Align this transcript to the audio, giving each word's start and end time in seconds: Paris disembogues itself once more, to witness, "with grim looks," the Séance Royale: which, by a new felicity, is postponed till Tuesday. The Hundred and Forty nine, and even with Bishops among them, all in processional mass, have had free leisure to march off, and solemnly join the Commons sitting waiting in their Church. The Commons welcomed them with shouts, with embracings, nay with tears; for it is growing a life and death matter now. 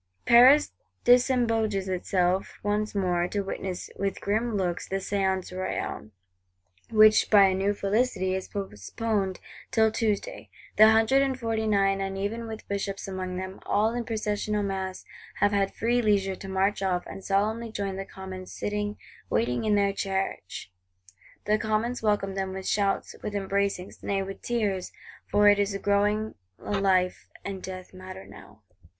Paris 0.25 0.71
disembogues 1.05 1.87
itself 1.87 2.57
once 2.63 2.95
more, 2.95 3.27
to 3.27 3.41
witness, 3.41 3.91
"with 3.97 4.19
grim 4.19 4.57
looks," 4.57 4.87
the 4.89 4.95
Séance 4.95 5.55
Royale: 5.55 6.09
which, 6.89 7.29
by 7.29 7.43
a 7.45 7.53
new 7.53 7.71
felicity, 7.71 8.33
is 8.33 8.47
postponed 8.47 9.39
till 9.69 9.91
Tuesday. 9.91 10.49
The 10.77 10.89
Hundred 10.89 11.21
and 11.21 11.39
Forty 11.39 11.67
nine, 11.67 12.01
and 12.01 12.17
even 12.17 12.47
with 12.47 12.67
Bishops 12.67 13.07
among 13.07 13.37
them, 13.37 13.59
all 13.67 13.93
in 13.93 14.03
processional 14.03 14.63
mass, 14.63 15.05
have 15.35 15.51
had 15.51 15.75
free 15.75 16.01
leisure 16.01 16.35
to 16.35 16.47
march 16.49 16.81
off, 16.81 17.03
and 17.05 17.23
solemnly 17.23 17.71
join 17.71 17.95
the 17.95 18.03
Commons 18.03 18.51
sitting 18.51 18.97
waiting 19.29 19.65
in 19.65 19.75
their 19.75 19.93
Church. 19.93 20.73
The 21.45 21.59
Commons 21.59 22.01
welcomed 22.01 22.35
them 22.35 22.53
with 22.53 22.65
shouts, 22.65 23.15
with 23.21 23.35
embracings, 23.35 24.01
nay 24.01 24.23
with 24.23 24.41
tears; 24.41 24.91
for 25.29 25.47
it 25.47 25.59
is 25.59 25.77
growing 25.77 26.33
a 26.57 26.71
life 26.79 27.27
and 27.45 27.61
death 27.61 27.93
matter 27.93 28.25
now. 28.25 28.63